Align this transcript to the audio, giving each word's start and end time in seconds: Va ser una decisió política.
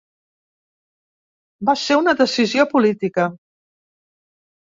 Va 1.69 1.75
ser 1.81 1.97
una 2.01 2.15
decisió 2.23 2.67
política. 2.73 3.27